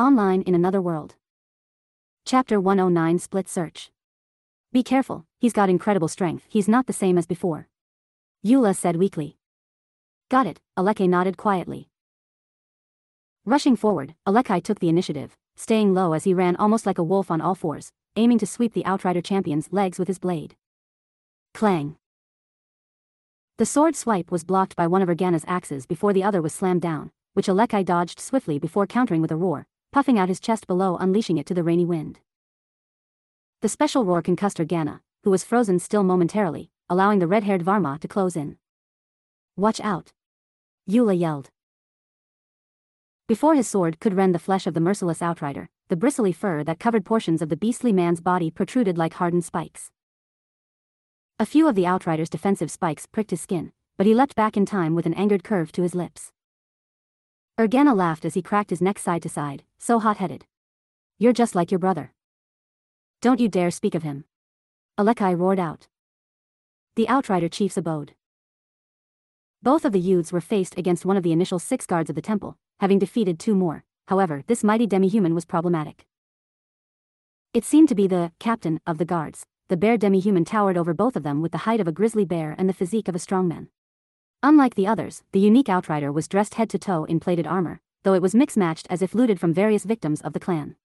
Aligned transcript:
Online 0.00 0.40
in 0.40 0.54
Another 0.54 0.80
World. 0.80 1.16
Chapter 2.24 2.58
109 2.58 3.18
Split 3.18 3.46
Search. 3.46 3.90
Be 4.72 4.82
careful, 4.82 5.26
he's 5.38 5.52
got 5.52 5.68
incredible 5.68 6.08
strength, 6.08 6.46
he's 6.48 6.66
not 6.66 6.86
the 6.86 6.94
same 6.94 7.18
as 7.18 7.26
before. 7.26 7.68
Yula 8.42 8.74
said 8.74 8.96
weakly. 8.96 9.36
Got 10.30 10.46
it, 10.46 10.58
Alekkai 10.74 11.06
nodded 11.06 11.36
quietly. 11.36 11.90
Rushing 13.44 13.76
forward, 13.76 14.14
Alekkai 14.26 14.64
took 14.64 14.80
the 14.80 14.88
initiative, 14.88 15.36
staying 15.54 15.92
low 15.92 16.14
as 16.14 16.24
he 16.24 16.32
ran 16.32 16.56
almost 16.56 16.86
like 16.86 16.96
a 16.96 17.04
wolf 17.04 17.30
on 17.30 17.42
all 17.42 17.54
fours, 17.54 17.92
aiming 18.16 18.38
to 18.38 18.46
sweep 18.46 18.72
the 18.72 18.86
Outrider 18.86 19.20
champion's 19.20 19.70
legs 19.70 19.98
with 19.98 20.08
his 20.08 20.18
blade. 20.18 20.56
Clang. 21.52 21.96
The 23.58 23.66
sword 23.66 23.94
swipe 23.94 24.30
was 24.30 24.44
blocked 24.44 24.76
by 24.76 24.86
one 24.86 25.02
of 25.02 25.10
Urganna's 25.10 25.44
axes 25.46 25.84
before 25.84 26.14
the 26.14 26.24
other 26.24 26.40
was 26.40 26.54
slammed 26.54 26.80
down, 26.80 27.10
which 27.34 27.48
Alekkai 27.48 27.84
dodged 27.84 28.18
swiftly 28.18 28.58
before 28.58 28.86
countering 28.86 29.20
with 29.20 29.30
a 29.30 29.36
roar, 29.36 29.66
puffing 29.92 30.18
out 30.18 30.28
his 30.28 30.40
chest 30.40 30.66
below 30.66 30.96
unleashing 30.96 31.38
it 31.38 31.46
to 31.46 31.54
the 31.54 31.62
rainy 31.62 31.84
wind. 31.84 32.20
The 33.60 33.68
special 33.68 34.04
roar 34.04 34.22
concussed 34.22 34.58
Urganna, 34.58 35.00
who 35.24 35.30
was 35.30 35.44
frozen 35.44 35.78
still 35.78 36.02
momentarily, 36.02 36.70
allowing 36.88 37.18
the 37.18 37.26
red-haired 37.26 37.64
Varma 37.64 37.98
to 38.00 38.08
close 38.08 38.36
in. 38.36 38.56
Watch 39.56 39.80
out. 39.80 40.12
Yula 40.88 41.18
yelled. 41.18 41.50
Before 43.28 43.54
his 43.54 43.68
sword 43.68 44.00
could 44.00 44.14
rend 44.14 44.34
the 44.34 44.38
flesh 44.38 44.66
of 44.66 44.74
the 44.74 44.80
merciless 44.80 45.22
outrider, 45.22 45.68
the 45.88 45.96
bristly 45.96 46.32
fur 46.32 46.64
that 46.64 46.80
covered 46.80 47.04
portions 47.04 47.42
of 47.42 47.48
the 47.48 47.56
beastly 47.56 47.92
man's 47.92 48.20
body 48.20 48.50
protruded 48.50 48.96
like 48.96 49.14
hardened 49.14 49.44
spikes. 49.44 49.90
A 51.38 51.46
few 51.46 51.68
of 51.68 51.74
the 51.74 51.86
Outrider's 51.86 52.28
defensive 52.28 52.70
spikes 52.70 53.06
pricked 53.06 53.30
his 53.30 53.40
skin, 53.40 53.72
but 53.96 54.06
he 54.06 54.14
leapt 54.14 54.34
back 54.34 54.56
in 54.56 54.66
time 54.66 54.94
with 54.94 55.06
an 55.06 55.14
angered 55.14 55.44
curve 55.44 55.72
to 55.72 55.82
his 55.82 55.94
lips. 55.94 56.32
Urganna 57.58 57.94
laughed 57.94 58.24
as 58.24 58.34
he 58.34 58.42
cracked 58.42 58.70
his 58.70 58.82
neck 58.82 58.98
side 58.98 59.22
to 59.22 59.28
side, 59.28 59.64
so 59.80 59.98
hot-headed. 59.98 60.44
You're 61.18 61.32
just 61.32 61.54
like 61.54 61.70
your 61.70 61.78
brother. 61.78 62.12
Don't 63.22 63.40
you 63.40 63.48
dare 63.48 63.70
speak 63.70 63.94
of 63.94 64.02
him. 64.02 64.24
Alekkai 64.98 65.38
roared 65.38 65.58
out. 65.58 65.88
The 66.96 67.08
Outrider 67.08 67.48
chief's 67.48 67.78
abode. 67.78 68.12
Both 69.62 69.86
of 69.86 69.92
the 69.92 70.00
youths 70.00 70.32
were 70.32 70.40
faced 70.42 70.76
against 70.76 71.06
one 71.06 71.16
of 71.16 71.22
the 71.22 71.32
initial 71.32 71.58
six 71.58 71.86
guards 71.86 72.10
of 72.10 72.16
the 72.16 72.22
temple, 72.22 72.58
having 72.78 72.98
defeated 72.98 73.38
two 73.38 73.54
more, 73.54 73.84
however 74.08 74.42
this 74.46 74.62
mighty 74.62 74.86
demi-human 74.86 75.34
was 75.34 75.46
problematic. 75.46 76.04
It 77.54 77.64
seemed 77.64 77.88
to 77.88 77.94
be 77.94 78.06
the 78.06 78.32
captain 78.38 78.80
of 78.86 78.98
the 78.98 79.06
guards, 79.06 79.46
the 79.68 79.78
bear 79.78 79.96
demi-human 79.96 80.44
towered 80.44 80.76
over 80.76 80.92
both 80.92 81.16
of 81.16 81.22
them 81.22 81.40
with 81.40 81.52
the 81.52 81.58
height 81.58 81.80
of 81.80 81.88
a 81.88 81.92
grizzly 81.92 82.26
bear 82.26 82.54
and 82.58 82.68
the 82.68 82.74
physique 82.74 83.08
of 83.08 83.14
a 83.14 83.18
strongman. 83.18 83.68
Unlike 84.42 84.74
the 84.74 84.86
others, 84.86 85.22
the 85.32 85.40
unique 85.40 85.70
outrider 85.70 86.12
was 86.12 86.28
dressed 86.28 86.54
head 86.54 86.68
to 86.70 86.78
toe 86.78 87.04
in 87.04 87.18
plated 87.18 87.46
armor, 87.46 87.80
though 88.02 88.14
it 88.14 88.22
was 88.22 88.34
mix-matched 88.34 88.86
as 88.90 89.02
if 89.02 89.14
looted 89.14 89.38
from 89.38 89.52
various 89.54 89.84
victims 89.84 90.20
of 90.20 90.32
the 90.32 90.40
clan. 90.40 90.76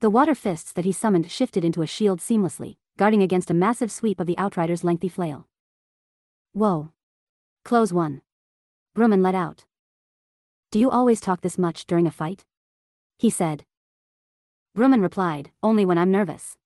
The 0.00 0.10
water 0.10 0.34
fists 0.34 0.72
that 0.72 0.84
he 0.84 0.92
summoned 0.92 1.30
shifted 1.30 1.64
into 1.64 1.82
a 1.82 1.86
shield 1.86 2.20
seamlessly, 2.20 2.76
guarding 2.96 3.22
against 3.22 3.50
a 3.50 3.54
massive 3.54 3.92
sweep 3.92 4.18
of 4.20 4.26
the 4.26 4.38
outrider's 4.38 4.84
lengthy 4.84 5.08
flail. 5.08 5.46
Whoa. 6.52 6.92
Close 7.64 7.92
one. 7.92 8.22
Bruman 8.96 9.22
let 9.22 9.34
out. 9.34 9.64
Do 10.70 10.78
you 10.78 10.90
always 10.90 11.20
talk 11.20 11.40
this 11.40 11.56
much 11.56 11.86
during 11.86 12.06
a 12.06 12.10
fight? 12.10 12.44
He 13.18 13.30
said. 13.30 13.64
Bruman 14.76 15.02
replied, 15.02 15.50
only 15.62 15.84
when 15.84 15.98
I'm 15.98 16.10
nervous. 16.10 16.56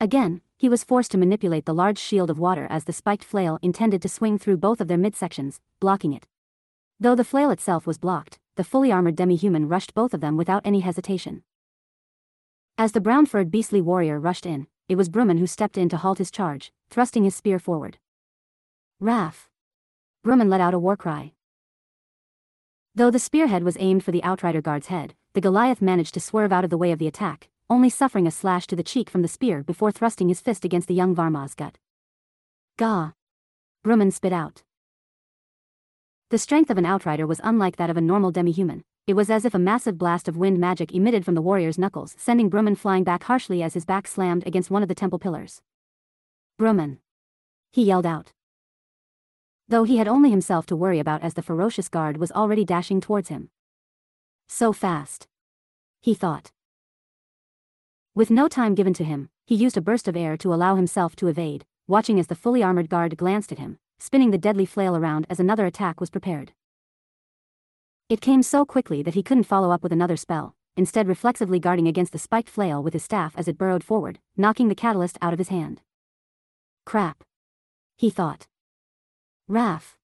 Again, 0.00 0.42
he 0.56 0.68
was 0.68 0.84
forced 0.84 1.10
to 1.12 1.18
manipulate 1.18 1.64
the 1.64 1.74
large 1.74 1.98
shield 1.98 2.30
of 2.30 2.38
water 2.38 2.66
as 2.70 2.84
the 2.84 2.92
spiked 2.92 3.24
flail 3.24 3.58
intended 3.62 4.02
to 4.02 4.08
swing 4.08 4.38
through 4.38 4.58
both 4.58 4.80
of 4.80 4.88
their 4.88 4.98
midsections, 4.98 5.58
blocking 5.80 6.12
it. 6.12 6.26
Though 7.00 7.14
the 7.14 7.24
flail 7.24 7.50
itself 7.50 7.86
was 7.86 7.96
blocked, 7.96 8.38
the 8.56 8.64
fully 8.64 8.90
armored 8.90 9.14
demi-human 9.14 9.68
rushed 9.68 9.94
both 9.94 10.12
of 10.12 10.20
them 10.20 10.36
without 10.36 10.62
any 10.64 10.80
hesitation. 10.80 11.44
As 12.76 12.92
the 12.92 13.00
brown-furred 13.00 13.50
beastly 13.50 13.80
warrior 13.80 14.18
rushed 14.18 14.46
in, 14.46 14.66
it 14.88 14.96
was 14.96 15.08
Bruman 15.08 15.38
who 15.38 15.46
stepped 15.46 15.78
in 15.78 15.88
to 15.90 15.96
halt 15.96 16.18
his 16.18 16.30
charge, 16.30 16.72
thrusting 16.90 17.24
his 17.24 17.36
spear 17.36 17.58
forward. 17.58 17.98
Raff! 18.98 19.48
Bruman 20.24 20.48
let 20.48 20.60
out 20.60 20.74
a 20.74 20.78
war 20.78 20.96
cry. 20.96 21.34
Though 22.94 23.12
the 23.12 23.20
spearhead 23.20 23.62
was 23.62 23.76
aimed 23.78 24.02
for 24.02 24.10
the 24.10 24.24
Outrider 24.24 24.60
guard's 24.60 24.88
head, 24.88 25.14
the 25.34 25.40
Goliath 25.40 25.80
managed 25.80 26.14
to 26.14 26.20
swerve 26.20 26.52
out 26.52 26.64
of 26.64 26.70
the 26.70 26.78
way 26.78 26.90
of 26.90 26.98
the 26.98 27.06
attack, 27.06 27.48
only 27.70 27.90
suffering 27.90 28.26
a 28.26 28.32
slash 28.32 28.66
to 28.66 28.74
the 28.74 28.82
cheek 28.82 29.08
from 29.08 29.22
the 29.22 29.28
spear 29.28 29.62
before 29.62 29.92
thrusting 29.92 30.28
his 30.28 30.40
fist 30.40 30.64
against 30.64 30.88
the 30.88 30.94
young 30.94 31.14
Varma's 31.14 31.54
gut. 31.54 31.78
Gah! 32.76 33.12
Bruman 33.84 34.12
spit 34.12 34.32
out. 34.32 34.64
The 36.30 36.36
strength 36.36 36.68
of 36.68 36.76
an 36.76 36.84
outrider 36.84 37.26
was 37.26 37.40
unlike 37.42 37.76
that 37.76 37.88
of 37.88 37.96
a 37.96 38.02
normal 38.02 38.30
demi-human. 38.30 38.84
It 39.06 39.14
was 39.14 39.30
as 39.30 39.46
if 39.46 39.54
a 39.54 39.58
massive 39.58 39.96
blast 39.96 40.28
of 40.28 40.36
wind 40.36 40.58
magic 40.58 40.92
emitted 40.92 41.24
from 41.24 41.34
the 41.34 41.40
warrior's 41.40 41.78
knuckles, 41.78 42.14
sending 42.18 42.50
Bruman 42.50 42.76
flying 42.76 43.02
back 43.02 43.24
harshly 43.24 43.62
as 43.62 43.72
his 43.72 43.86
back 43.86 44.06
slammed 44.06 44.46
against 44.46 44.70
one 44.70 44.82
of 44.82 44.90
the 44.90 44.94
temple 44.94 45.18
pillars. 45.18 45.62
Bruman! 46.58 46.98
He 47.72 47.82
yelled 47.82 48.04
out. 48.04 48.32
Though 49.68 49.84
he 49.84 49.96
had 49.96 50.06
only 50.06 50.28
himself 50.28 50.66
to 50.66 50.76
worry 50.76 50.98
about 50.98 51.22
as 51.22 51.32
the 51.32 51.42
ferocious 51.42 51.88
guard 51.88 52.18
was 52.18 52.32
already 52.32 52.64
dashing 52.66 53.00
towards 53.00 53.30
him. 53.30 53.48
So 54.48 54.74
fast. 54.74 55.28
He 56.02 56.12
thought. 56.12 56.52
With 58.14 58.30
no 58.30 58.48
time 58.48 58.74
given 58.74 58.92
to 58.94 59.04
him, 59.04 59.30
he 59.46 59.54
used 59.54 59.78
a 59.78 59.82
burst 59.82 60.06
of 60.06 60.16
air 60.16 60.36
to 60.36 60.52
allow 60.52 60.74
himself 60.74 61.16
to 61.16 61.28
evade, 61.28 61.64
watching 61.86 62.18
as 62.20 62.26
the 62.26 62.34
fully 62.34 62.62
armored 62.62 62.90
guard 62.90 63.16
glanced 63.16 63.50
at 63.50 63.58
him, 63.58 63.78
spinning 63.98 64.30
the 64.30 64.38
deadly 64.38 64.66
flail 64.66 64.96
around 64.96 65.26
as 65.28 65.40
another 65.40 65.66
attack 65.66 66.00
was 66.00 66.10
prepared. 66.10 66.52
It 68.08 68.20
came 68.20 68.42
so 68.42 68.64
quickly 68.64 69.02
that 69.02 69.14
he 69.14 69.22
couldn't 69.22 69.44
follow 69.44 69.70
up 69.70 69.82
with 69.82 69.92
another 69.92 70.16
spell, 70.16 70.54
instead 70.76 71.08
reflexively 71.08 71.58
guarding 71.58 71.88
against 71.88 72.12
the 72.12 72.18
spiked 72.18 72.48
flail 72.48 72.82
with 72.82 72.94
his 72.94 73.02
staff 73.02 73.34
as 73.36 73.48
it 73.48 73.58
burrowed 73.58 73.84
forward, 73.84 74.18
knocking 74.36 74.68
the 74.68 74.74
catalyst 74.74 75.18
out 75.20 75.32
of 75.32 75.38
his 75.38 75.48
hand. 75.48 75.82
Crap. 76.86 77.22
He 77.96 78.08
thought. 78.08 78.46
Raf. 79.46 79.98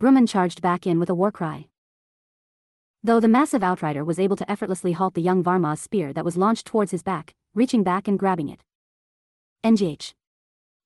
Bruman 0.00 0.28
charged 0.28 0.62
back 0.62 0.86
in 0.86 0.98
with 0.98 1.10
a 1.10 1.14
war 1.14 1.32
cry. 1.32 1.66
Though 3.02 3.20
the 3.20 3.28
massive 3.28 3.62
outrider 3.62 4.04
was 4.04 4.18
able 4.18 4.36
to 4.36 4.50
effortlessly 4.50 4.92
halt 4.92 5.14
the 5.14 5.22
young 5.22 5.42
Varma's 5.42 5.80
spear 5.80 6.12
that 6.12 6.24
was 6.24 6.36
launched 6.36 6.66
towards 6.66 6.90
his 6.90 7.02
back, 7.02 7.34
reaching 7.54 7.82
back 7.82 8.08
and 8.08 8.18
grabbing 8.18 8.48
it. 8.48 8.62
NGH. 9.64 10.14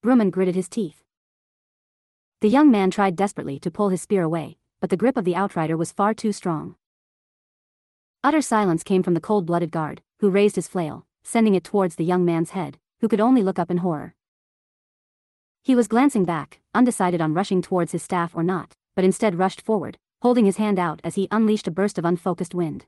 Bruman 0.05 0.31
gritted 0.31 0.55
his 0.55 0.69
teeth. 0.69 1.03
The 2.41 2.49
young 2.49 2.71
man 2.71 2.91
tried 2.91 3.17
desperately 3.17 3.59
to 3.59 3.71
pull 3.71 3.91
his 3.91 4.01
spear 4.01 4.23
away, 4.23 4.57
but 4.81 4.89
the 4.89 4.97
grip 4.97 5.19
of 5.19 5.27
the 5.27 5.37
outrider 5.37 5.77
was 5.77 5.93
far 5.93 6.15
too 6.15 6.33
strong. 6.33 6.77
Utter 8.25 8.41
silence 8.41 8.83
came 8.83 9.03
from 9.03 9.13
the 9.13 9.21
cold-blooded 9.21 9.71
guard, 9.71 10.01
who 10.21 10.31
raised 10.31 10.57
his 10.57 10.67
flail, 10.67 11.07
sending 11.23 11.55
it 11.55 11.65
towards 11.65 11.97
the 11.97 12.05
young 12.05 12.25
man's 12.25 12.51
head, 12.51 12.79
who 13.01 13.09
could 13.09 13.21
only 13.21 13.43
look 13.43 13.59
up 13.59 13.71
in 13.71 13.79
horror. 13.79 14.15
He 15.63 15.75
was 15.75 15.87
glancing 15.87 16.25
back, 16.25 16.61
undecided 16.75 17.21
on 17.21 17.35
rushing 17.35 17.61
towards 17.61 17.93
his 17.93 18.03
staff 18.03 18.35
or 18.35 18.43
not, 18.43 18.75
but 18.95 19.05
instead 19.05 19.39
rushed 19.39 19.61
forward, 19.61 19.99
holding 20.23 20.47
his 20.47 20.57
hand 20.57 20.79
out 20.79 21.03
as 21.05 21.17
he 21.17 21.29
unleashed 21.31 21.69
a 21.69 21.71
burst 21.71 21.99
of 21.99 22.07
unfocused 22.07 22.55
wind. 22.55 22.87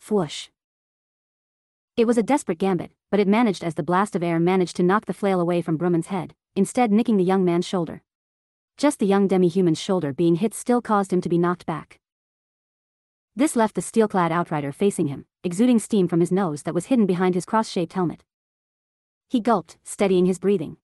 Fwoosh. 0.00 0.50
It 1.96 2.06
was 2.06 2.16
a 2.16 2.22
desperate 2.22 2.58
gambit, 2.58 2.92
but 3.10 3.18
it 3.18 3.26
managed 3.26 3.64
as 3.64 3.74
the 3.74 3.82
blast 3.82 4.14
of 4.14 4.22
air 4.22 4.38
managed 4.38 4.76
to 4.76 4.84
knock 4.84 5.06
the 5.06 5.14
flail 5.14 5.40
away 5.40 5.62
from 5.62 5.76
Bruman's 5.76 6.06
head, 6.06 6.36
instead 6.54 6.92
nicking 6.92 7.16
the 7.16 7.24
young 7.24 7.44
man's 7.44 7.66
shoulder. 7.66 8.02
Just 8.76 8.98
the 8.98 9.06
young 9.06 9.28
demi-human's 9.28 9.80
shoulder 9.80 10.12
being 10.12 10.36
hit 10.36 10.54
still 10.54 10.82
caused 10.82 11.12
him 11.12 11.20
to 11.20 11.28
be 11.28 11.38
knocked 11.38 11.66
back. 11.66 11.98
This 13.36 13.56
left 13.56 13.74
the 13.74 13.82
steel-clad 13.82 14.32
outrider 14.32 14.72
facing 14.72 15.06
him, 15.06 15.26
exuding 15.42 15.78
steam 15.78 16.08
from 16.08 16.20
his 16.20 16.32
nose 16.32 16.64
that 16.64 16.74
was 16.74 16.86
hidden 16.86 17.06
behind 17.06 17.34
his 17.34 17.44
cross-shaped 17.44 17.92
helmet. 17.92 18.24
He 19.28 19.40
gulped, 19.40 19.78
steadying 19.84 20.26
his 20.26 20.38
breathing. 20.38 20.76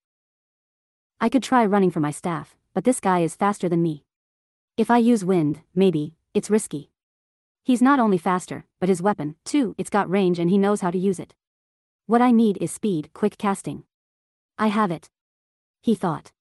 I 1.21 1.29
could 1.29 1.43
try 1.43 1.67
running 1.67 1.91
for 1.91 2.01
my 2.01 2.11
staff, 2.11 2.57
but 2.73 2.85
this 2.85 3.01
guy 3.01 3.21
is 3.21 3.35
faster 3.35 3.69
than 3.69 3.83
me. 3.83 4.05
If 4.77 4.91
I 4.91 4.99
use 4.99 5.25
wind, 5.25 5.61
maybe, 5.75 6.15
it's 6.33 6.49
risky. 6.49 6.91
He's 7.65 7.83
not 7.83 7.99
only 7.99 8.17
faster, 8.17 8.65
but 8.81 8.89
his 8.89 9.03
weapon, 9.03 9.35
too, 9.45 9.75
it's 9.77 9.91
got 9.91 10.09
range 10.09 10.39
and 10.39 10.49
he 10.49 10.57
knows 10.57 10.81
how 10.81 10.91
to 10.91 10.99
use 10.99 11.19
it. 11.19 11.35
What 12.07 12.23
I 12.23 12.31
need 12.31 12.57
is 12.63 12.71
speed, 12.71 13.11
quick 13.13 13.37
casting. 13.37 13.83
I 14.57 14.69
have 14.69 14.91
it. 14.91 15.11
He 15.83 15.95
thought. 15.95 16.33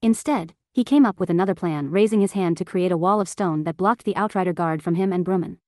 Instead, 0.00 0.54
he 0.72 0.84
came 0.84 1.04
up 1.04 1.18
with 1.18 1.28
another 1.28 1.54
plan 1.54 1.90
raising 1.90 2.20
his 2.20 2.32
hand 2.32 2.56
to 2.56 2.64
create 2.64 2.92
a 2.92 2.96
wall 2.96 3.20
of 3.20 3.28
stone 3.28 3.64
that 3.64 3.76
blocked 3.76 4.04
the 4.04 4.16
outrider 4.16 4.52
guard 4.52 4.82
from 4.82 4.94
him 4.94 5.12
and 5.12 5.24
Bruman. 5.24 5.58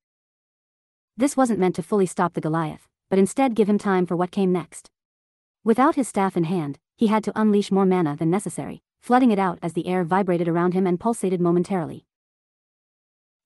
This 1.17 1.37
wasn't 1.37 1.59
meant 1.59 1.75
to 1.75 1.83
fully 1.83 2.07
stop 2.07 2.35
the 2.35 2.41
Goliath, 2.41 2.87
but 3.09 3.19
instead 3.19 3.57
give 3.57 3.69
him 3.69 3.77
time 3.77 4.07
for 4.07 4.17
what 4.17 4.31
came 4.31 4.53
next. 4.53 4.89
Without 5.65 5.97
his 5.97 6.07
staff 6.07 6.37
in 6.37 6.45
hand, 6.45 6.79
he 6.97 7.09
had 7.09 7.25
to 7.25 7.33
unleash 7.35 7.73
more 7.73 7.85
mana 7.85 8.15
than 8.17 8.31
necessary, 8.31 8.83
flooding 9.01 9.33
it 9.33 9.39
out 9.39 9.59
as 9.63 9.73
the 9.73 9.89
air 9.89 10.05
vibrated 10.05 10.47
around 10.47 10.75
him 10.75 10.87
and 10.87 11.01
pulsated 11.01 11.41
momentarily. 11.41 12.07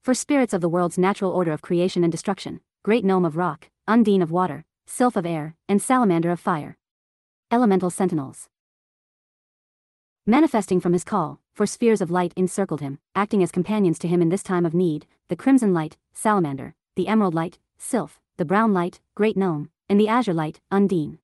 For 0.03 0.13
spirits 0.13 0.53
of 0.53 0.61
the 0.61 0.69
world's 0.69 0.99
natural 0.99 1.31
order 1.31 1.53
of 1.53 1.63
creation 1.63 2.05
and 2.05 2.13
destruction, 2.13 2.61
great 2.83 3.07
gnome 3.07 3.25
of 3.25 3.39
rock, 3.39 3.71
undine 3.89 4.21
of 4.21 4.31
water, 4.31 4.67
sylph 4.87 5.17
of 5.17 5.25
air, 5.25 5.57
and 5.67 5.81
salamander 5.81 6.31
of 6.31 6.39
fire. 6.39 6.77
Elemental 7.51 7.89
sentinels. 7.89 8.49
Manifesting 10.27 10.81
from 10.81 10.95
his 10.95 11.05
call, 11.05 11.39
for 11.53 11.67
spheres 11.67 12.01
of 12.01 12.11
light 12.11 12.33
encircled 12.35 12.81
him, 12.81 12.99
acting 13.15 13.43
as 13.43 13.53
companions 13.53 13.99
to 13.99 14.09
him 14.09 14.23
in 14.23 14.31
this 14.31 14.43
time 14.43 14.65
of 14.65 14.73
need, 14.73 15.07
the 15.29 15.37
crimson 15.37 15.75
light, 15.75 15.99
Salamander, 16.15 16.75
the 16.97 17.09
emerald 17.09 17.35
light, 17.35 17.59
Sylph, 17.77 18.19
the 18.39 18.47
brown 18.47 18.73
light, 18.73 19.01
Great 19.15 19.37
Gnome, 19.37 19.69
and 19.87 20.01
the 20.01 20.09
azure 20.09 20.33
light, 20.33 20.63
Undine. 20.71 21.19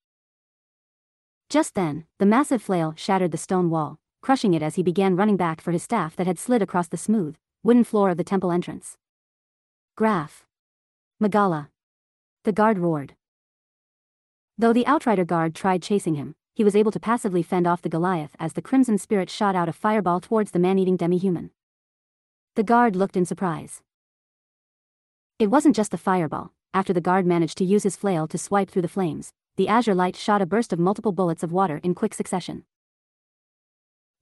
Just 1.48 1.74
then, 1.74 2.04
the 2.18 2.26
massive 2.26 2.60
flail 2.60 2.92
shattered 2.94 3.30
the 3.30 3.38
stone 3.38 3.70
wall, 3.70 3.98
crushing 4.20 4.52
it 4.52 4.62
as 4.62 4.74
he 4.74 4.82
began 4.82 5.16
running 5.16 5.38
back 5.38 5.62
for 5.62 5.72
his 5.72 5.82
staff 5.82 6.14
that 6.16 6.26
had 6.26 6.38
slid 6.38 6.60
across 6.60 6.88
the 6.88 6.98
smooth, 6.98 7.36
wooden 7.62 7.84
floor 7.84 8.10
of 8.10 8.18
the 8.18 8.24
temple 8.24 8.52
entrance. 8.52 8.98
Graph. 9.96 10.44
Magala. 11.18 11.70
The 12.44 12.52
guard 12.52 12.78
roared. 12.78 13.14
Though 14.58 14.74
the 14.74 14.86
Outrider 14.86 15.24
guard 15.24 15.54
tried 15.54 15.82
chasing 15.82 16.16
him, 16.16 16.34
he 16.54 16.64
was 16.64 16.76
able 16.76 16.92
to 16.92 17.00
passively 17.00 17.42
fend 17.42 17.66
off 17.66 17.82
the 17.82 17.88
Goliath 17.88 18.36
as 18.38 18.52
the 18.52 18.62
Crimson 18.62 18.98
Spirit 18.98 19.30
shot 19.30 19.54
out 19.54 19.68
a 19.68 19.72
fireball 19.72 20.20
towards 20.20 20.50
the 20.50 20.58
man-eating 20.58 20.96
demi-human. 20.96 21.50
The 22.56 22.62
guard 22.62 22.96
looked 22.96 23.16
in 23.16 23.24
surprise. 23.24 23.82
It 25.38 25.50
wasn't 25.50 25.76
just 25.76 25.90
the 25.90 25.98
fireball, 25.98 26.52
after 26.74 26.92
the 26.92 27.00
guard 27.00 27.26
managed 27.26 27.58
to 27.58 27.64
use 27.64 27.82
his 27.84 27.96
flail 27.96 28.28
to 28.28 28.38
swipe 28.38 28.70
through 28.70 28.82
the 28.82 28.88
flames, 28.88 29.32
the 29.56 29.68
azure 29.68 29.94
light 29.94 30.16
shot 30.16 30.42
a 30.42 30.46
burst 30.46 30.72
of 30.72 30.78
multiple 30.78 31.12
bullets 31.12 31.42
of 31.42 31.52
water 31.52 31.80
in 31.82 31.94
quick 31.94 32.14
succession. 32.14 32.64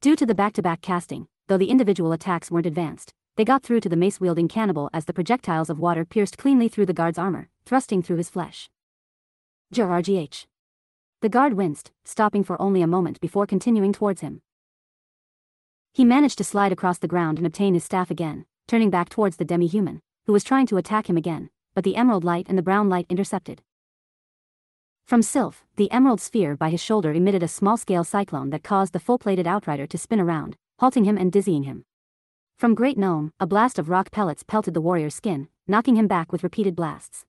Due 0.01 0.17
to 0.17 0.27
the 0.27 0.35
back-to-back 0.35 0.81
-back 0.81 0.83
casting, 0.83 1.29
though 1.47 1.59
the 1.59 1.71
individual 1.71 2.13
attacks 2.13 2.51
weren't 2.51 2.67
advanced, 2.67 3.15
they 3.37 3.45
got 3.45 3.63
through 3.63 3.81
to 3.81 3.89
the 3.89 3.97
mace-wielding 3.97 4.49
cannibal 4.49 4.91
as 4.93 5.05
the 5.05 5.13
projectiles 5.13 5.71
of 5.71 5.79
water 5.79 6.05
pierced 6.05 6.39
cleanly 6.39 6.69
through 6.69 6.87
the 6.87 6.93
guard's 7.01 7.19
armor, 7.19 7.49
thrusting 7.65 8.03
through 8.03 8.17
his 8.17 8.31
flesh. 8.31 8.69
JRGH. 9.73 10.47
The 11.21 11.29
guard 11.29 11.55
winced, 11.55 11.91
stopping 12.05 12.45
for 12.45 12.61
only 12.63 12.81
a 12.81 12.87
moment 12.87 13.21
before 13.21 13.45
continuing 13.45 13.93
towards 13.93 14.21
him. 14.21 14.41
He 15.93 16.05
managed 16.05 16.39
to 16.39 16.45
slide 16.45 16.71
across 16.71 16.99
the 16.99 17.09
ground 17.09 17.39
and 17.39 17.47
obtain 17.47 17.75
his 17.75 17.83
staff 17.83 18.09
again, 18.09 18.47
turning 18.69 18.89
back 18.89 19.09
towards 19.09 19.37
the 19.37 19.45
demi-human, 19.45 20.01
who 20.27 20.33
was 20.33 20.45
trying 20.45 20.67
to 20.67 20.77
attack 20.77 21.11
him 21.11 21.17
again, 21.17 21.51
but 21.75 21.83
the 21.83 21.97
emerald 21.97 22.23
light 22.23 22.47
and 22.49 22.57
the 22.57 22.63
brown 22.63 22.89
light 22.89 23.07
intercepted. 23.09 23.63
From 25.07 25.21
Sylph, 25.21 25.65
the 25.75 25.91
emerald 25.91 26.21
sphere 26.21 26.57
by 26.57 26.71
his 26.71 26.81
shoulder 26.81 27.13
emitted 27.13 27.43
a 27.43 27.49
small-scale 27.49 28.05
cyclone 28.05 28.51
that 28.51 28.63
caused 28.63 28.93
the 28.93 29.01
full-plated 29.01 29.47
outrider 29.47 29.89
to 29.89 29.99
spin 29.99 30.21
around, 30.21 30.57
halting 30.79 31.05
him 31.05 31.19
and 31.19 31.33
dizzying 31.33 31.65
him. 31.65 31.85
From 32.59 32.77
Great 32.77 32.97
Gnome, 32.97 33.33
a 33.41 33.47
blast 33.47 33.81
of 33.81 33.89
rock 33.89 34.13
pellets 34.13 34.45
pelted 34.45 34.75
the 34.75 34.81
warrior's 34.81 35.17
skin, 35.17 35.49
knocking 35.67 35.97
him 35.97 36.07
back 36.07 36.31
with 36.31 36.45
repeated 36.45 36.77
blasts. 36.77 37.25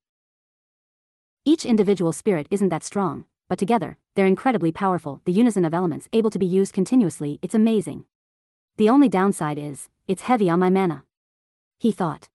Each 1.44 1.66
individual 1.66 2.12
spirit 2.12 2.46
isn't 2.52 2.70
that 2.70 2.84
strong, 2.84 3.26
but 3.50 3.60
together, 3.60 3.98
they're 4.16 4.28
incredibly 4.28 4.72
powerful, 4.72 5.22
the 5.26 5.34
unison 5.34 5.66
of 5.66 5.74
elements 5.74 6.08
able 6.14 6.30
to 6.30 6.40
be 6.40 6.46
used 6.46 6.72
continuously, 6.72 7.40
it's 7.42 7.56
amazing. 7.56 8.06
The 8.78 8.90
only 8.90 9.10
downside 9.10 9.58
is, 9.58 9.90
it's 10.08 10.22
heavy 10.22 10.50
on 10.50 10.60
my 10.60 10.70
mana. 10.70 11.04
He 11.80 11.92
thought. 11.92 12.30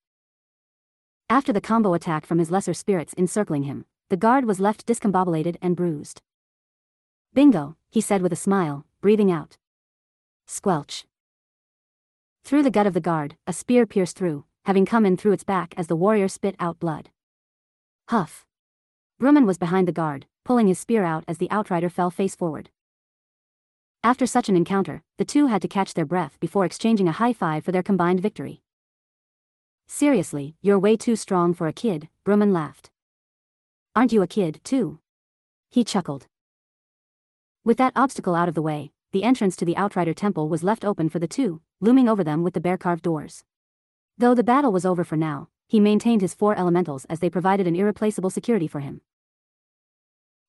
After 1.31 1.53
the 1.53 1.61
combo 1.61 1.95
attack 1.95 2.27
from 2.27 2.39
his 2.39 2.51
lesser 2.51 2.75
spirits 2.75 3.15
encircling 3.17 3.63
him, 3.63 3.87
the 4.11 4.17
guard 4.17 4.45
was 4.45 4.61
left 4.61 4.87
discombobulated 4.87 5.57
and 5.63 5.77
bruised. 5.77 6.21
Bingo, 7.33 7.77
he 7.91 8.01
said 8.01 8.21
with 8.21 8.33
a 8.33 8.37
smile, 8.37 8.85
breathing 9.01 9.31
out. 9.31 9.57
Squelch. 10.47 11.07
Through 12.45 12.65
the 12.65 12.71
gut 12.71 12.87
of 12.87 12.93
the 12.93 13.01
guard, 13.01 13.37
a 13.47 13.53
spear 13.53 13.87
pierced 13.87 14.19
through, 14.19 14.45
having 14.65 14.85
come 14.85 15.07
in 15.07 15.17
through 15.17 15.33
its 15.33 15.45
back 15.45 15.75
as 15.77 15.87
the 15.87 15.97
warrior 15.97 16.29
spit 16.29 16.57
out 16.59 16.79
blood. 16.79 17.11
Huff. 18.09 18.45
Brumman 19.21 19.47
was 19.47 19.59
behind 19.59 19.89
the 19.89 19.93
guard, 19.93 20.27
pulling 20.45 20.69
his 20.69 20.79
spear 20.79 21.05
out 21.05 21.25
as 21.27 21.39
the 21.39 21.51
outrider 21.51 21.89
fell 21.89 22.11
face 22.11 22.37
forward. 22.37 22.71
After 24.03 24.27
such 24.27 24.49
an 24.49 24.57
encounter, 24.57 25.03
the 25.17 25.25
two 25.25 25.47
had 25.47 25.63
to 25.63 25.69
catch 25.69 25.95
their 25.95 26.05
breath 26.05 26.39
before 26.39 26.67
exchanging 26.67 27.09
a 27.09 27.13
high 27.13 27.33
five 27.33 27.65
for 27.65 27.73
their 27.73 27.83
combined 27.83 28.21
victory. 28.21 28.61
Seriously, 29.87 30.57
you're 30.61 30.79
way 30.79 30.97
too 30.97 31.17
strong 31.17 31.55
for 31.55 31.67
a 31.67 31.73
kid, 31.73 32.09
Brumman 32.25 32.53
laughed. 32.53 32.91
Aren't 33.97 34.13
you 34.13 34.23
a 34.23 34.27
kid, 34.27 34.61
too? 34.65 34.99
He 35.71 35.85
chuckled. 35.85 36.27
With 37.65 37.79
that 37.79 37.93
obstacle 37.97 38.35
out 38.35 38.49
of 38.49 38.55
the 38.55 38.63
way, 38.63 38.93
the 39.13 39.25
entrance 39.25 39.57
to 39.57 39.65
the 39.65 39.77
Outrider 39.77 40.13
Temple 40.13 40.49
was 40.49 40.63
left 40.63 40.85
open 40.85 41.09
for 41.09 41.19
the 41.19 41.29
two, 41.29 41.63
looming 41.81 42.09
over 42.09 42.23
them 42.23 42.43
with 42.43 42.53
the 42.53 42.61
bear-carved 42.61 43.03
doors. 43.03 43.45
Though 44.19 44.35
the 44.35 44.45
battle 44.45 44.73
was 44.73 44.85
over 44.85 45.05
for 45.05 45.17
now, 45.17 45.49
he 45.67 45.81
maintained 45.81 46.21
his 46.21 46.35
four 46.35 46.59
elementals 46.59 47.07
as 47.07 47.21
they 47.21 47.31
provided 47.31 47.67
an 47.67 47.77
irreplaceable 47.77 48.31
security 48.31 48.69
for 48.69 48.81
him. 48.81 49.01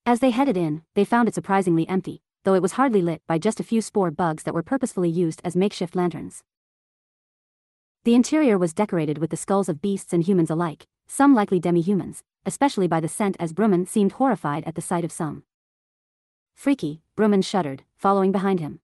As 0.08 0.20
they 0.20 0.30
headed 0.30 0.56
in, 0.56 0.84
they 0.94 1.04
found 1.04 1.28
it 1.28 1.34
surprisingly 1.34 1.90
empty, 1.90 2.22
though 2.44 2.54
it 2.54 2.62
was 2.62 2.74
hardly 2.74 3.02
lit 3.02 3.24
by 3.28 3.40
just 3.40 3.60
a 3.60 3.64
few 3.64 3.82
spore 3.82 4.12
bugs 4.12 4.44
that 4.44 4.54
were 4.54 4.62
purposefully 4.62 5.10
used 5.10 5.42
as 5.44 5.56
makeshift 5.56 5.96
lanterns. 5.96 6.44
The 8.04 8.14
interior 8.14 8.60
was 8.60 8.72
decorated 8.72 9.18
with 9.18 9.32
the 9.32 9.38
skulls 9.38 9.68
of 9.68 9.82
beasts 9.82 10.14
and 10.14 10.24
humans 10.24 10.52
alike, 10.52 10.86
some 11.08 11.34
likely 11.34 11.60
demi-humans, 11.60 12.22
especially 12.46 12.88
by 12.88 13.00
the 13.00 13.08
scent 13.08 13.36
as 13.40 13.52
Brumman 13.52 13.88
seemed 13.88 14.12
horrified 14.14 14.64
at 14.66 14.76
the 14.76 14.82
sight 14.82 15.04
of 15.04 15.12
some. 15.12 15.44
Freaky, 16.54 17.02
Brumman 17.18 17.44
shuddered, 17.44 17.84
following 17.96 18.32
behind 18.32 18.60
him. 18.60 18.82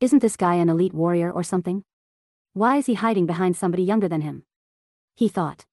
Isn't 0.00 0.22
this 0.22 0.36
guy 0.36 0.54
an 0.54 0.70
elite 0.70 0.94
warrior 0.94 1.30
or 1.30 1.42
something? 1.42 1.84
Why 2.54 2.78
is 2.78 2.86
he 2.86 2.94
hiding 2.94 3.26
behind 3.26 3.54
somebody 3.54 3.82
younger 3.82 4.08
than 4.08 4.22
him? 4.22 4.44
He 5.14 5.28
thought. 5.28 5.66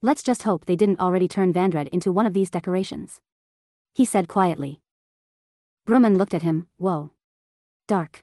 Let's 0.00 0.22
just 0.22 0.44
hope 0.44 0.64
they 0.64 0.76
didn't 0.76 1.00
already 1.00 1.26
turn 1.26 1.52
Vandred 1.52 1.88
into 1.88 2.12
one 2.12 2.24
of 2.24 2.32
these 2.32 2.50
decorations. 2.50 3.20
He 3.94 4.04
said 4.04 4.28
quietly. 4.28 4.80
Brumman 5.88 6.16
looked 6.16 6.34
at 6.34 6.42
him, 6.42 6.68
whoa. 6.76 7.10
Dark. 7.88 8.22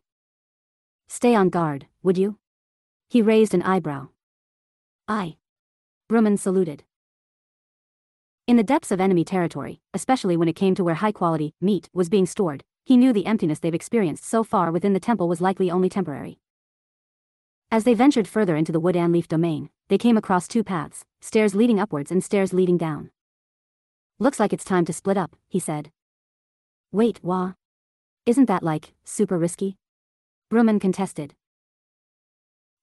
Stay 1.09 1.35
on 1.35 1.49
guard, 1.49 1.87
would 2.01 2.17
you? 2.17 2.37
He 3.09 3.21
raised 3.21 3.53
an 3.53 3.61
eyebrow. 3.61 4.07
I. 5.09 5.35
Brumman 6.09 6.39
saluted. 6.39 6.83
In 8.47 8.55
the 8.55 8.63
depths 8.63 8.91
of 8.91 9.01
enemy 9.01 9.25
territory, 9.25 9.81
especially 9.93 10.37
when 10.37 10.47
it 10.47 10.55
came 10.55 10.75
to 10.75 10.83
where 10.83 10.95
high-quality 10.95 11.55
meat 11.59 11.89
was 11.93 12.07
being 12.07 12.25
stored, 12.25 12.63
he 12.85 12.95
knew 12.95 13.11
the 13.11 13.25
emptiness 13.25 13.59
they've 13.59 13.73
experienced 13.73 14.23
so 14.23 14.45
far 14.45 14.71
within 14.71 14.93
the 14.93 14.99
temple 15.01 15.27
was 15.27 15.41
likely 15.41 15.69
only 15.69 15.89
temporary. 15.89 16.39
As 17.69 17.83
they 17.83 17.95
ventured 17.95 18.29
further 18.29 18.55
into 18.55 18.71
the 18.71 18.79
wood 18.79 18.95
and 18.95 19.11
leaf 19.11 19.27
domain, 19.27 19.71
they 19.87 19.97
came 19.97 20.17
across 20.17 20.47
two 20.47 20.63
paths, 20.63 21.05
stairs 21.21 21.55
leading 21.55 21.79
upwards 21.79 22.11
and 22.11 22.23
stairs 22.23 22.53
leading 22.53 22.77
down. 22.77 23.11
Looks 24.19 24.39
like 24.39 24.53
it's 24.53 24.63
time 24.63 24.85
to 24.85 24.93
split 24.93 25.17
up, 25.17 25.35
he 25.47 25.59
said. 25.59 25.91
Wait, 26.91 27.19
wah. 27.23 27.53
Isn't 28.25 28.45
that 28.45 28.63
like, 28.63 28.93
super 29.03 29.37
risky? 29.37 29.77
Brumman 30.51 30.79
contested. 30.79 31.33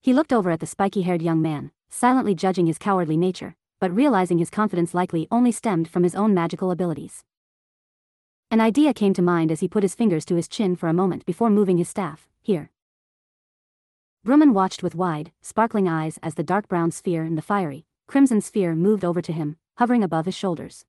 He 0.03 0.13
looked 0.13 0.33
over 0.33 0.51
at 0.51 0.61
the 0.61 0.67
spiky-haired 0.67 1.23
young 1.23 1.41
man, 1.41 1.71
silently 1.89 2.35
judging 2.35 2.67
his 2.67 2.79
cowardly 2.79 3.17
nature, 3.17 3.55
but 3.81 3.95
realizing 3.95 4.39
his 4.39 4.51
confidence 4.51 4.95
likely 4.95 5.29
only 5.31 5.53
stemmed 5.53 5.89
from 5.89 6.03
his 6.03 6.15
own 6.15 6.35
magical 6.35 6.71
abilities. 6.71 7.23
An 8.51 8.61
idea 8.61 8.93
came 8.93 9.15
to 9.15 9.23
mind 9.23 9.53
as 9.53 9.61
he 9.61 9.69
put 9.69 9.85
his 9.85 9.95
fingers 9.95 10.25
to 10.27 10.35
his 10.35 10.49
chin 10.49 10.77
for 10.77 10.89
a 10.89 10.93
moment 10.93 11.25
before 11.25 11.51
moving 11.51 11.79
his 11.79 11.89
staff, 11.89 12.29
here. 12.43 12.72
Brumman 14.25 14.53
watched 14.53 14.85
with 14.85 14.95
wide, 14.95 15.33
sparkling 15.43 15.89
eyes 15.89 16.17
as 16.23 16.37
the 16.37 16.45
dark 16.45 16.69
brown 16.69 16.93
sphere 16.93 17.25
and 17.25 17.37
the 17.37 17.43
fiery, 17.43 17.87
crimson 18.07 18.41
sphere 18.41 18.77
moved 18.77 19.05
over 19.05 19.21
to 19.21 19.33
him, 19.33 19.57
hovering 19.79 20.05
above 20.05 20.27
his 20.27 20.35
shoulders. 20.37 20.85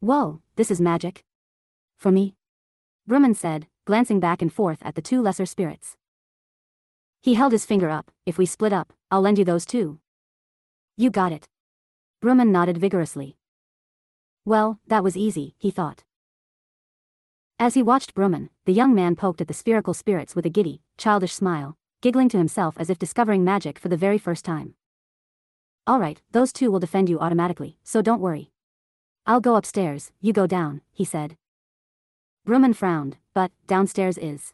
Whoa, 0.00 0.42
this 0.56 0.68
is 0.68 0.80
magic. 0.80 1.24
For 1.96 2.10
me? 2.10 2.34
Brumman 3.08 3.36
said, 3.36 3.68
glancing 3.84 4.18
back 4.18 4.42
and 4.42 4.52
forth 4.52 4.80
at 4.82 4.96
the 4.96 5.02
two 5.02 5.22
lesser 5.22 5.46
spirits. 5.46 5.96
He 7.22 7.34
held 7.34 7.52
his 7.52 7.64
finger 7.64 7.88
up, 7.88 8.10
if 8.26 8.36
we 8.36 8.46
split 8.46 8.72
up, 8.72 8.92
I'll 9.12 9.20
lend 9.20 9.38
you 9.38 9.44
those 9.44 9.64
too. 9.64 10.00
You 10.96 11.10
got 11.10 11.30
it. 11.30 11.46
Brumman 12.20 12.48
nodded 12.48 12.78
vigorously. 12.78 13.36
Well, 14.44 14.80
that 14.88 15.04
was 15.04 15.16
easy, 15.16 15.54
he 15.56 15.70
thought. 15.70 16.02
As 17.60 17.74
he 17.74 17.82
watched 17.82 18.16
Brumman, 18.16 18.48
the 18.64 18.72
young 18.72 18.92
man 18.92 19.14
poked 19.14 19.40
at 19.40 19.46
the 19.46 19.54
spherical 19.54 19.94
spirits 19.94 20.34
with 20.34 20.44
a 20.44 20.50
giddy, 20.50 20.82
childish 20.98 21.32
smile, 21.32 21.78
giggling 22.04 22.28
to 22.28 22.36
himself 22.36 22.74
as 22.78 22.90
if 22.90 22.98
discovering 22.98 23.42
magic 23.42 23.78
for 23.78 23.88
the 23.88 23.96
very 23.96 24.18
first 24.18 24.44
time. 24.44 24.74
Alright, 25.88 26.20
those 26.32 26.52
two 26.52 26.70
will 26.70 26.78
defend 26.78 27.08
you 27.08 27.18
automatically, 27.18 27.78
so 27.82 28.02
don't 28.02 28.20
worry. 28.20 28.50
I'll 29.24 29.40
go 29.40 29.56
upstairs, 29.56 30.12
you 30.20 30.34
go 30.34 30.46
down, 30.46 30.82
he 30.92 31.06
said. 31.06 31.38
Brumman 32.46 32.76
frowned, 32.76 33.16
but, 33.32 33.52
downstairs 33.66 34.18
is. 34.18 34.52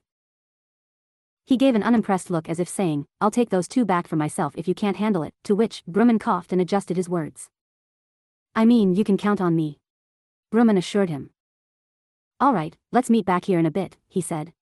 He 1.44 1.56
gave 1.56 1.74
an 1.74 1.82
unimpressed 1.82 2.30
look 2.30 2.48
as 2.48 2.60
if 2.60 2.68
saying, 2.68 3.06
I'll 3.20 3.32
take 3.32 3.50
those 3.50 3.66
two 3.66 3.84
back 3.84 4.06
for 4.06 4.14
myself 4.14 4.54
if 4.56 4.68
you 4.68 4.74
can't 4.76 4.98
handle 4.98 5.24
it, 5.24 5.34
to 5.42 5.56
which, 5.56 5.82
Brumman 5.90 6.20
coughed 6.20 6.52
and 6.52 6.60
adjusted 6.60 6.96
his 6.96 7.08
words. 7.08 7.48
I 8.54 8.64
mean, 8.64 8.94
you 8.94 9.02
can 9.02 9.18
count 9.18 9.40
on 9.40 9.56
me. 9.56 9.80
Brumman 10.54 10.78
assured 10.78 11.10
him. 11.10 11.30
All 12.38 12.54
right, 12.54 12.76
let's 12.92 13.10
meet 13.10 13.26
back 13.26 13.46
here 13.46 13.58
in 13.58 13.66
a 13.66 13.72
bit, 13.72 13.96
he 14.06 14.20
said. 14.20 14.52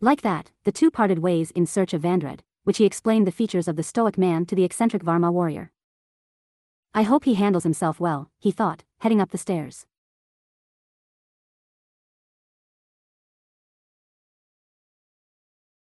Like 0.00 0.20
that, 0.20 0.50
the 0.64 0.72
two 0.72 0.90
parted 0.90 1.20
ways 1.20 1.50
in 1.52 1.64
search 1.64 1.94
of 1.94 2.02
Vandred, 2.02 2.40
which 2.64 2.76
he 2.76 2.84
explained 2.84 3.26
the 3.26 3.32
features 3.32 3.66
of 3.66 3.76
the 3.76 3.82
stoic 3.82 4.18
man 4.18 4.44
to 4.44 4.54
the 4.54 4.64
eccentric 4.64 5.02
Varma 5.02 5.32
warrior. 5.32 5.72
I 6.92 7.02
hope 7.02 7.24
he 7.24 7.32
handles 7.32 7.62
himself 7.62 7.98
well, 7.98 8.30
he 8.38 8.50
thought, 8.50 8.84
heading 8.98 9.22
up 9.22 9.30
the 9.30 9.38
stairs. 9.38 9.86